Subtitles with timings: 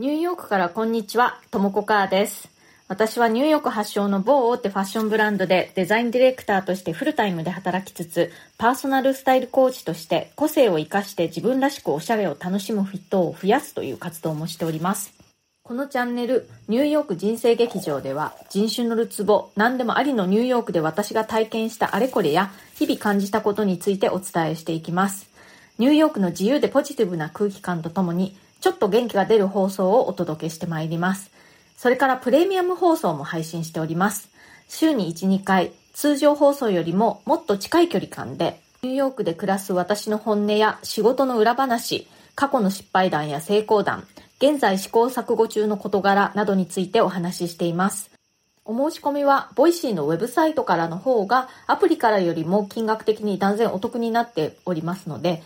[0.00, 2.48] ニューヨークからこんにちは、ともこかーです。
[2.88, 15.12] 私はニューヨーク発祥の某大手ファッションブランドでデザインディレクターとしてフルタイムで働きつつ、パーソナルスタイルコーチとして個性を活かして自分らしくおしゃれを楽しむ人を増やすという活動もしております。
[15.62, 25.28] このチャンネル、ニューヨーク人生劇場では、人種のるつぼ、何でもありのニューヨークで私が体験したあれこれや、日々感じたことについてお伝えしていきます。
[25.76, 31.30] ニューヨークの自由でポジティブな空気感とともに、ちょっと元気が出る放送をお届けしてまいります。
[31.76, 34.28] それからプレミアム放送も配信しております。
[34.68, 44.06] 週に1、2回、通常放送よりももっと近い距離感で、ニューヨークで暮らす私の本音や仕事の裏話、過去の失敗談や成功談、
[44.38, 48.10] 現在試行錯誤中の事柄などについてお話ししています。
[48.64, 55.42] お申し込みは、 Voicy のウェブサイトからの方が、アプリからよりも金額的に断然お得になっておりますので、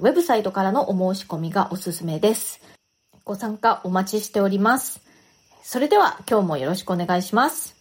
[0.00, 2.60] ウェブサイトからのお申し込みがおすすめです。
[3.24, 5.00] ご参加お待ちしております。
[5.62, 7.76] それでは今日もよろしくお願いします。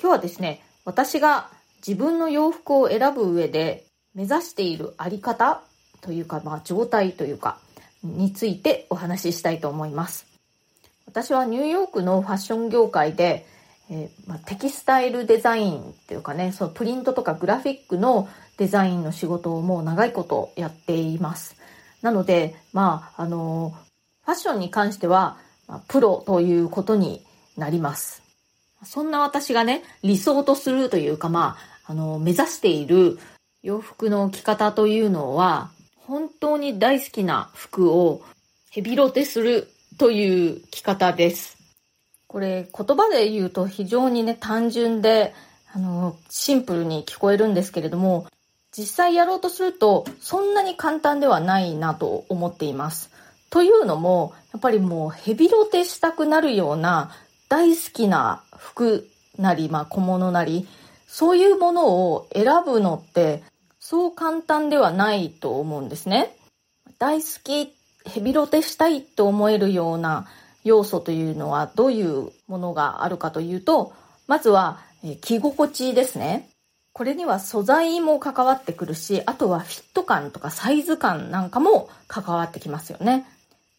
[0.00, 1.50] 今日はですね、私が
[1.86, 3.84] 自分の洋服を選ぶ上で
[4.14, 5.62] 目指しているあり方
[6.00, 7.58] というか、まあ状態というか、
[8.02, 10.26] についてお話ししたいと思います。
[11.06, 13.46] 私はニューヨークのファッション業界で、
[13.90, 21.56] えーまあ、テキスタイルデザインっていうかね、そのプリントとかグラフィックのデザインの仕事をもう長いことやっています。
[22.02, 23.74] なので、まあ、あの、
[24.24, 27.24] ファッションに関しては、まプロということに
[27.56, 28.22] なります。
[28.84, 33.18] そんな私がね、理想とするというか、まあ、あの、目指している
[33.62, 38.22] 洋服の着方というのは、本当に大好きな服を
[38.70, 39.68] ヘビロテする
[39.98, 41.56] という着方です。
[42.28, 45.32] これ言葉で言うと非常にね単純で
[45.72, 48.26] あのシンプルに聞こえるんですけれども
[48.76, 53.10] 実際やろうとするとそんなに簡単ではないなと思っています。
[53.48, 57.10] というのもやっぱりもうヘビロテしたくなるような
[57.48, 60.66] 大好きな服なり、まあ、小物なり
[61.06, 63.42] そういうものを選ぶのって
[63.78, 66.36] そう簡単ではないと思うんですね。
[66.98, 67.72] 大好き、
[68.04, 70.26] ヘビロテしたいと思えるような
[70.64, 73.92] 要素というのはどういうものがあるかというと、
[74.26, 76.48] まずはえ着心地ですね。
[76.96, 83.26] これには素材も関わってくるし、あとはフィット感とかサイズ感なんかも関わってきますよね。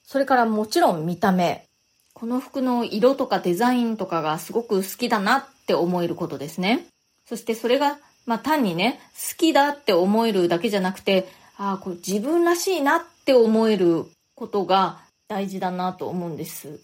[0.06, 1.66] それからもちろん見た目。
[2.14, 6.86] この服の色とかデザインとかがすごく好きだなって思えることですね。
[7.26, 7.98] そしてそれが、
[8.28, 14.06] まあ単にね、好きだって思えるだけじゃなくて、ああ、これ自分らしいなって思える
[14.36, 16.82] ことが大事だなと思うんです。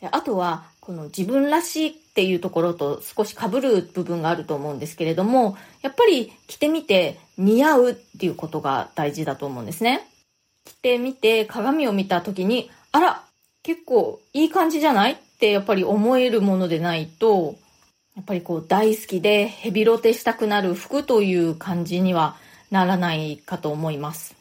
[0.00, 10.08] であとは、この自分らしいっていうところと少し被る部分があると思うんですけれども、やっぱり着てみて似合うっていうことが大事だと思うんですね。
[10.64, 13.24] 着てみて鏡を見た時に、あら、
[13.62, 17.56] 結構いい感じじゃないってやっぱり思えるものでないと、
[18.16, 22.36] やっぱりこう大好きでヘビロテしたくなる服という感じには
[22.70, 24.34] ならないかと思います。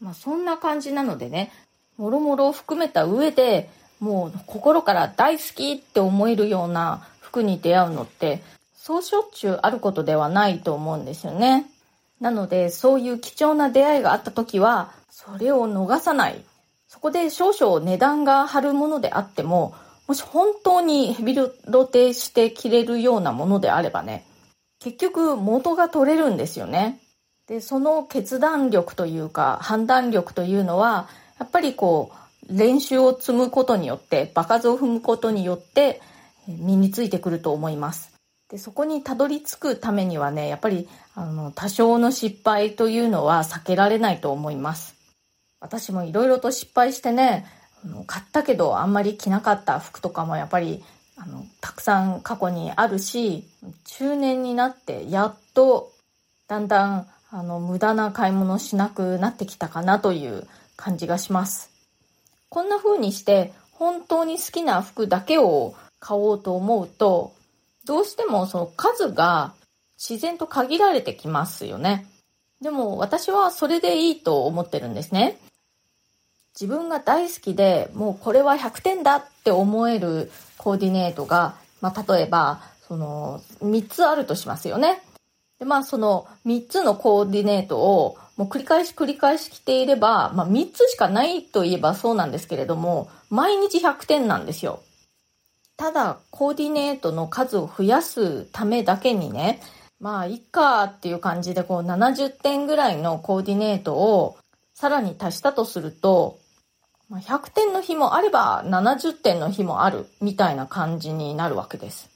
[0.00, 1.52] まあそんな感じなのでね、
[1.96, 3.68] もろもろを含めた上で
[4.00, 8.42] もう心から大好きって思えるような服に出会うのって
[8.74, 11.66] そうしょっちゅうあることではないと思うんですよね。
[12.20, 16.42] なのでそういう貴重な出会いがあった時はそれを逃さない。
[16.88, 19.74] そこで少々値段が張るものであっても
[20.10, 24.26] もし本当にヘビロテして着れるようなものであればね、
[24.80, 26.98] 結局元が取れるんですよね。
[27.46, 32.16] で、その決断力というか判断力というのは、やっぱりこう、
[32.50, 36.00] 練習を積むことによって、場数を踏むことによって
[36.46, 38.12] 身についてくると思います。
[38.50, 44.94] で、そこにたどり着くためにはね、やっぱり、あの、多少の失敗というのは避けられないと思います。
[45.60, 47.46] 私もいろいろと失敗してね、
[47.84, 50.84] あの買ったけどあんまり着なかった服とかもやっぱり
[51.16, 53.44] あのたくさん過去にあるし
[53.84, 55.92] 中年になってやっと
[56.48, 60.46] だんだんあの無駄な買い物しなくなってきたかなという
[60.76, 61.69] 感じがします
[62.50, 67.32] こんな風にして本当に好きな服だけを買おうと思うと
[67.86, 69.54] どうしてもその数が
[69.96, 72.06] 自然と限られてきますよね
[72.60, 75.38] でも私はそれでいいと思ってるんですね
[76.60, 85.00] 自分が大好きでもうこれは100点だって思えるコーディネートが、まあ、例えばその3つあるとしますよね。
[85.58, 94.80] でまあその3つのコーディネートをもう繰り返し繰り返し着ていれば、まあ、3つしかないといえばそうなんですけれども毎日100点なんですよ。
[95.76, 99.60] ただコーディネートの数を増やすためだけにね
[100.00, 104.38] まあいっかっていう感じでこう70点ぐらいのコーディネートを
[104.72, 106.38] さらに足したとすると、
[107.10, 112.08] ま、100点の日もあれば70点の日もあるみたいな感じになるわけです。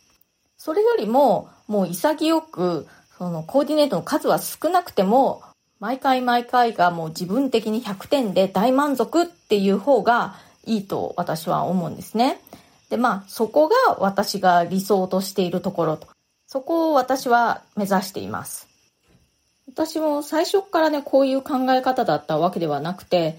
[0.56, 2.86] それよりももう潔く
[3.18, 5.42] そのコーディネートの数は少なくても
[5.84, 10.34] 毎回毎回がもう自分的に100点で大満足っていう方が
[10.64, 12.40] いいと私は思うんですね。
[12.88, 16.08] で、まあそこが私が理想としているところと。
[16.46, 18.66] そこを私は目指しています。
[19.68, 23.38] 私も最初からね、こういう考え方だったわけではなくて、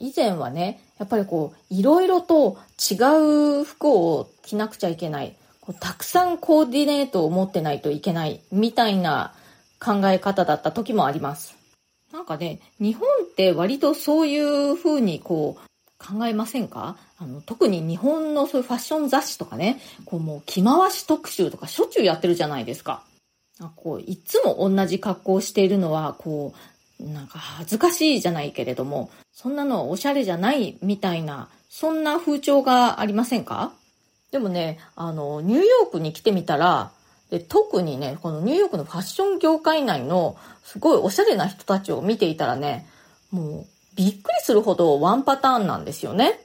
[0.00, 2.58] 以前はね、やっぱりこう、いろいろと
[2.90, 5.36] 違う服を着なくちゃいけない。
[5.60, 9.32] こうたくさんコーディネートを持ってないといけないみたいな
[9.78, 11.62] 考え方だった時もあります。
[12.14, 15.62] なんかね、日本って割とそういう風にこう
[15.98, 16.96] 考えませんか？
[17.18, 23.02] あの、特に日本のそういうファッション雑誌とかね、こうもう着回し特集とかしょっちゅうやってるじゃないですか。
[23.58, 26.54] あこういつも同じ格好をしているのは、こ
[27.00, 33.72] う、なんか恥ずかしいじゃないけれども、そんなのはおしゃれじゃないみたいな、そんな風潮がありませんか？
[34.30, 36.92] でもね、あの、ニューヨークに来てみたら、
[37.34, 42.86] で特にね、このニューヨークのファッション業界内のすごいおしゃれな人たちを見ていたらね、
[43.32, 43.66] もう
[43.96, 46.38] びっくりするほどワンパターンなんですよね。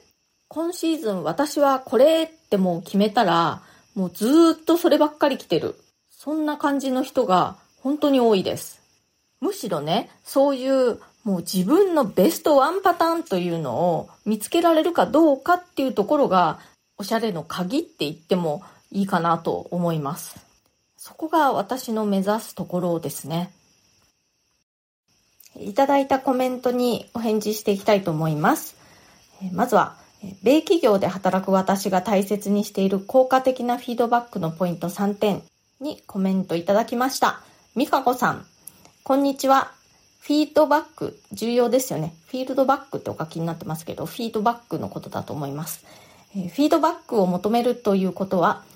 [0.48, 3.62] 今シーズン私はこれってもう決めたら、
[3.94, 5.76] もうずっとそればっかり着てる。
[6.10, 7.54] そんな感じの人が
[7.84, 8.82] 本当に多いです。
[9.40, 16.58] むしろね、そういうもう自分のベストワンパターンというのを見つけられるかどうかっていうところが
[16.98, 20.49] おしゃれの鍵って言ってもいいかなと思います。
[21.02, 23.50] そこが私の目指すところですね。
[25.58, 28.76] いただいたコメントにお返事していきたいと思います。
[29.50, 29.96] まずは、
[30.42, 35.42] 米企業で働く私が大切にしている効果的なフィードバックのポイント3点
[35.80, 37.40] にコメントいただきました。
[37.74, 38.44] みかこさん、
[39.02, 39.72] こんにちは。
[40.20, 42.14] フィードバック、重要ですよね。
[42.26, 45.82] フィールドバックってお書きになってますけど、フィードバックのことだと思います。
[46.34, 48.68] フィードバックを求めるということは、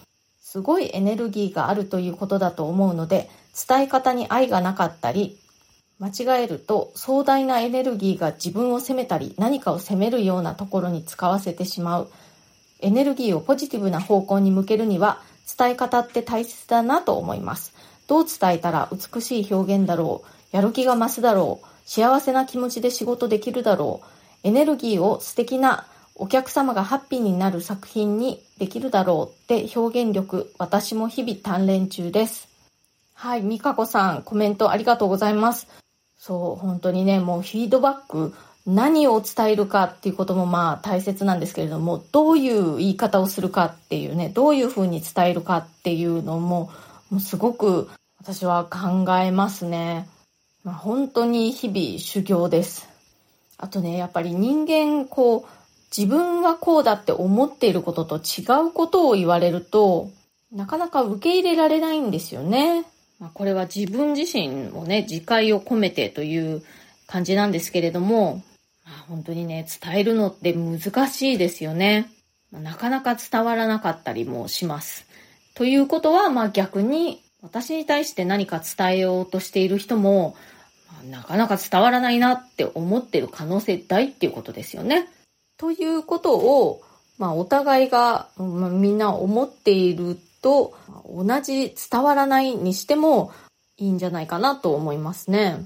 [0.54, 3.28] すごいエネルギーがあるということだと思うので、
[3.68, 5.36] 伝え方に愛がなかったり、
[5.98, 12.08] 間違えると壮大なエネルギーが自分を責めたり何かを責めるようなところに使わせてしまう。
[12.78, 15.22] エネルギーをポジティブな方向に向けるには
[15.58, 17.74] 伝え方って大切だなと思います。
[18.06, 24.06] どう伝えたら美しい表現だろう、やる気が増すだろう、幸せな気持ちで仕事できるだろう、
[24.44, 32.48] エネルギーを素敵なお客様がハッピーになる作品にできるだろうって表現力、私も日々鍛錬中です。
[33.14, 35.66] はい、みかこさん、コメントありがとうございます。
[36.16, 38.32] そう、本当にね、もうフィードバック、
[38.66, 46.70] 何を伝えるかっていうこともまあ大切なんですけれども、どういう言い方をするかっていうね、どういうふうに伝えるかっていうのも、
[47.10, 50.08] もうすごく私は考えますね。
[50.62, 52.88] まあ、本当に日々修行です。
[53.58, 55.63] あとね、やっぱり人間こう、
[55.96, 60.10] 自分はこうだって思っていることと違うことを言われると、
[60.50, 62.84] なかなか受け入れられないんですよね。
[63.20, 66.62] まあ、これは自分自身をね、自戒を込めてという
[67.06, 68.42] 感じなんですけれども、
[68.84, 72.10] まあ、本当にね、伝えるのって難しいですよね。
[72.50, 75.06] なかなか伝わらなかったりもします。
[75.54, 80.36] ということは、まあ逆に私に対して何か伝えようとしている人も、
[80.88, 85.08] まあ、なかなか伝わらないなって思ってる可能性大っていうことですよね。
[85.56, 86.82] ということを、
[87.18, 90.74] まあ、お互いが、まあ、みんな思っていると、
[91.08, 93.32] 同じ伝わらないにしても
[93.76, 95.64] いいんじゃないかなと思いますね。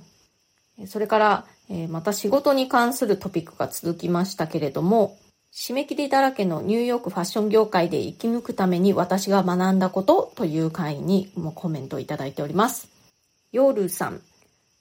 [0.87, 5.19] それから、えー、また仕事に関するトピックが続きましたけれども、
[5.53, 12.89] 締め切りだらけのニューヨークファッション業界で生き抜くために私が学んだことという回にもコメントをいただいております。
[13.51, 14.21] ヨールさん、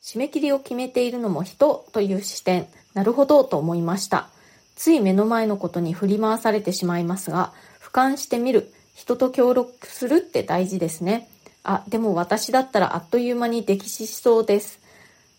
[0.01, 4.29] 締め切りを決めているのも人という視点、なるほどと思いました。
[4.77, 11.27] つい目の前のことに振り回されてしまいますが、俯瞰してみる、人と協力するって大事ですね。
[11.63, 14.79] あ、でも私だったらあっという間に溺死しそうです。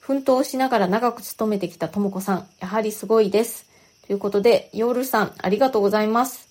[0.00, 3.66] 奮闘しながら長く勤めてきたともこさん、やはりすごいです。
[4.06, 6.48] ということで、ヨールさん、ありがとうございます。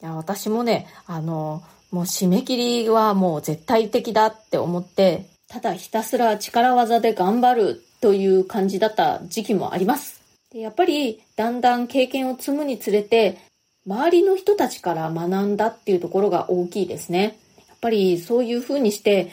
[0.00, 10.21] いや、私もね、あの、もう締め切りはもう絶対的だって思って、ただひたすら力技で頑張るという感じだった時期もあります。
[10.52, 13.38] でやっぱりだんだん経験を積むにつれて
[13.86, 17.38] 周りの人たちから学んだっていうところが大きいですね。
[17.68, 19.30] やっぱりそういうふうにして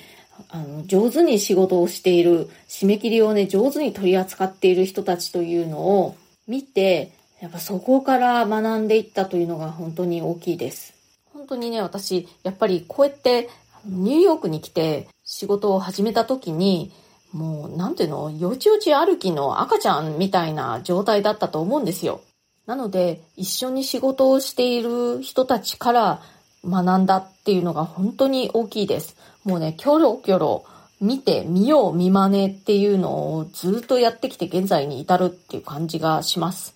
[0.47, 6.15] あの上手に仕事をしている締め切りをね上手に取り扱っている人たちというのを
[6.47, 7.11] 見て
[7.41, 10.93] やっぱそこから学んでいったというのが本当に大きいです。
[11.33, 13.49] 本当にね私やっぱりこうやって
[13.85, 16.91] ニューヨークに来て仕事を始めた時に
[17.33, 22.21] もう、なんていうの、よちよち歩きの赤ちゃんみたいな状態だったと思うんですよ。
[22.65, 26.21] なので、一緒に仕事をしている人たちから
[26.63, 29.15] 学んだっていうのが本当に大きいです。
[29.43, 30.65] もうね、キョロキョロ
[31.01, 36.75] 見て、見よう、見真似っていうのをずっとやってきて現在に至るっていう感じがします。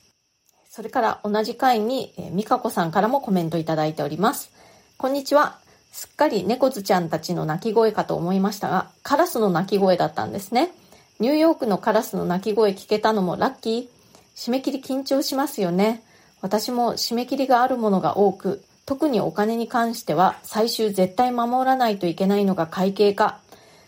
[0.69, 4.51] それから同じ回に、えー、みかこさんからもコメントいただいております。
[4.97, 5.62] こんにちは。
[5.93, 10.71] すっかり猫ずちゃんたちの鳴き声かと思いましたが、カラスの鳴き声だったんですね。
[11.19, 13.87] ニューヨークのカラスの鳴き声聞けたのもラッキー
[14.35, 16.01] 締め切り緊張しますよね。
[16.41, 23.37] 私も締め切りがあるものが多く、特にお金に関しては最終絶対守らないといけないのが会計か。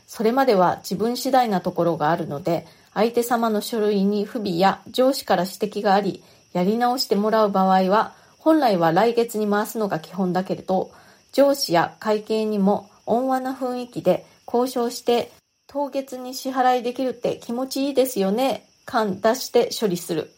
[0.05, 10.91] それまでは自分次第なところがあるので、相手様の書類に不備や上司から指摘があり、やり直してもらう場合は、本来は来月に回すのが基本だけれど、
[11.35, 15.33] 上司や会計にも温和な雰囲気で交渉して
[15.67, 18.63] 当月に支払いできるって気持ちいいですよね。
[18.85, 20.31] 感出して処理する。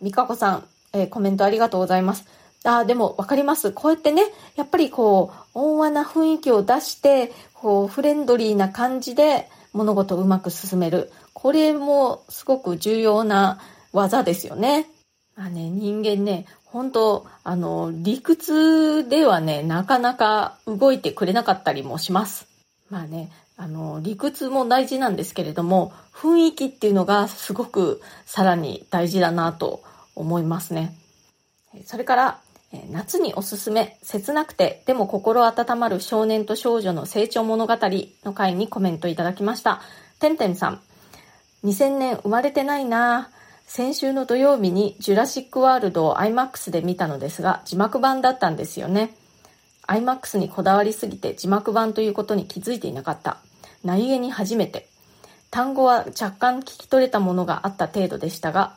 [0.00, 2.24] みかこさん、えー、コメントありがとうございます。
[2.62, 3.72] あでもわかります。
[3.72, 4.22] こうやってね、
[4.54, 11.10] やっぱりこう、温和な雰囲気を出して、こう、フレンドリーな感じで物事をうまく進める。
[11.32, 13.58] これもすごく重要な
[13.92, 14.86] 技ですよね。
[15.34, 22.46] まあね、人間ね、本当あの、理屈ではね、なかなか動いてくれなかったりもします。
[22.88, 29.82] まあね、あの、理屈も大事なんですけれども、雰囲気っていうのがすごくさらに大事だなと
[30.14, 30.96] 思いますね。
[31.84, 32.40] それから、
[32.90, 37.76] 夏におすすめ、切なくて、でも心温まる少年と少女の成長物語
[38.24, 39.82] の回にコメントいただきました。
[40.20, 40.80] てんてんさん、
[41.64, 43.41] 2000年生まれてないなぁ。
[43.66, 49.14] 先週の土曜日にジュラシックワールドを IMAX で見たのですが、字幕版だったんですよね。
[49.86, 53.38] IMAX にこだわりすぎて字幕版ということに気づいていなかった。
[53.84, 54.88] 何気に初めて。
[55.50, 58.76] 単語は若干聞き取れたものがあった程度でしたが、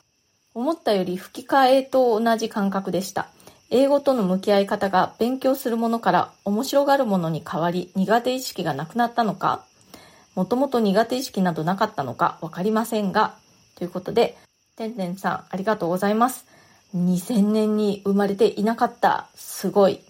[0.54, 3.30] 思ったより吹き替えと同じ感覚でした。
[3.70, 9.66] 英語との向き合い方が勉強するものから面白がるものに変わり苦手意識がなくなったのか
[10.36, 13.36] もともと苦手意識などなかったのかわかりませんが、
[13.76, 14.38] ということで、
[14.76, 16.46] てんてんさん、ありがとうございます。
[16.94, 19.30] 2000年に生まれていなかった。
[19.34, 20.02] すごい。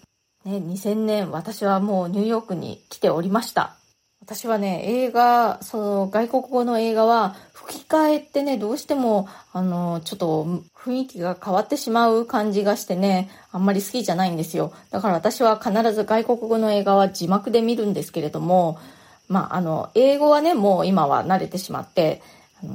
[0.44, 3.76] ね、2000年、私はもうニューヨークに来ておりました。
[4.20, 10.44] 私はね、映画、その外国語の映画は吹き替えってね、どうしても、あの、ちょっと
[10.76, 14.72] 雰囲気が変わってしまう感じがしてね、あんまり好きじゃないんですよ。
[14.90, 18.80] だから私は必ず外国語の映画は字幕で見るんですけれども、
[19.28, 22.20] まあ、あの、英語はね、もう今は慣れてしまって、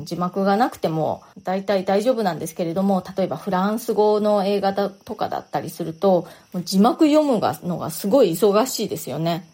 [0.03, 6.27] 字幕がなくても大体大丈夫なんですけれども、例えばフランス語の映画だとかだったりすると、
[6.63, 9.47] 字幕読むのがすごい忙しいですよね。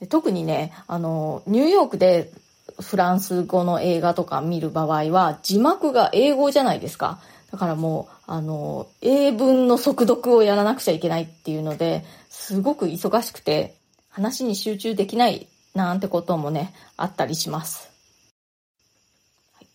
[0.00, 2.32] で特にね、あの、ニューヨークで
[2.80, 7.20] フランス語の映画とか見る場合は、字幕が英語じゃないですか。
[7.52, 13.76] だからもう、あの、英文の速読をやらなくちゃいけないっていうので、すごく忙しくて、
[14.08, 17.93] 話に集中できないなんてこともね、あったりします。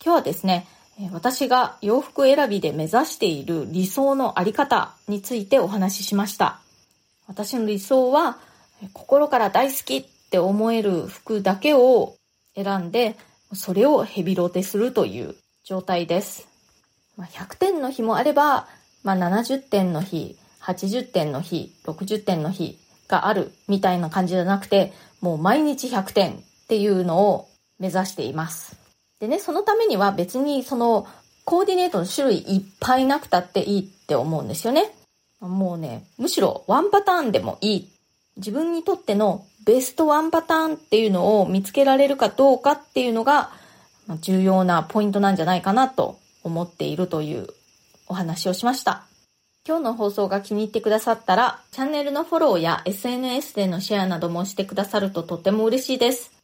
[0.01, 0.65] 今日はですね、
[1.11, 6.61] 私が洋服選びで目指している理想のあり方についてお話ししました。
[7.27, 8.37] 私の理想は
[8.93, 12.15] 心から大好きって思える服だけを
[12.55, 13.17] 選んで、
[13.53, 16.47] それをヘビロテするという状態です。
[17.17, 18.67] 100点の日もあれば、
[19.03, 22.79] まあ、70点の日、80点の日、60点の日
[23.09, 26.37] があるみたいな感じじゃなくて、もう毎日100点っ
[26.69, 28.78] ていうのを目指しています。
[29.19, 31.07] でね、そのためには別にその
[31.43, 34.93] コーディネートの種類いっぱいなくたっていいって思うんですよね。
[35.39, 37.89] もうね、むしろワンパターンでもいい。
[38.37, 43.51] 自分にとってのベストワンパターンっていうのを見つけられるかどうかっていうのが
[44.21, 47.47] 重要なポイントなんじゃないかなと思っているという
[48.07, 49.03] お話をしました。
[49.67, 56.38] 今日の放送が気に入ってくださったら、チャンネルのフォローや SNS でのシェアなどもしてくださるととても嬉しいです。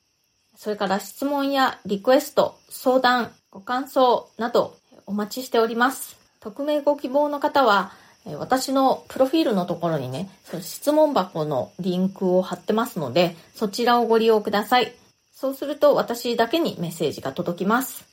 [0.55, 6.17] それから質問やリクエスト、相談、ご感想などお待ちしております。
[6.39, 7.91] 匿名ご希望の方は、
[8.37, 14.93] 私のプロフィールのところにね、その質問箱のリンクを貼ってますので、そちらをご利用ください。
[15.31, 18.05] そうすると私だけにメッセージが届きます。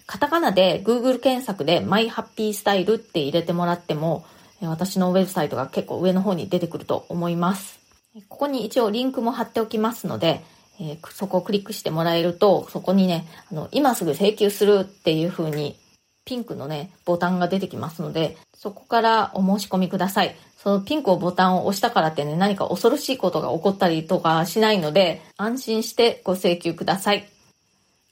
[0.07, 4.25] カタカナで Google 検索で My Happy Style って入れてもらっても、
[4.61, 7.84] 私のウェブサイトが結構上の方に出てくると思います。
[8.29, 10.43] ここに一応リンクも貼っておきますので、
[10.79, 15.77] えー、そこをクリックしてもらえると、そこにね、あの、今すぐ請求するっていう風に、
[16.25, 20.35] ピンクのね、ボタンが出てきますので、そこからお申し込みください。
[20.57, 27.29] そのピンクをボタンを押したからってね、何か恐ろしいことが起こったりとかしないので、安心してご請求ください。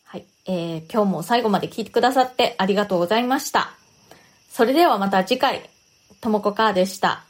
[0.03, 0.25] はい。
[0.45, 3.71] えー、今日も最後まで聞いてくださってありがとうございました。
[4.49, 5.69] それではまた次回、
[6.21, 7.25] ともこかーでした。